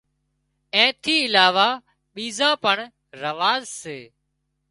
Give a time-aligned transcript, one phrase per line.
[0.75, 1.67] اين ٿِي علاوه
[2.13, 2.75] ٻيزا پڻ
[3.23, 3.99] رواز سي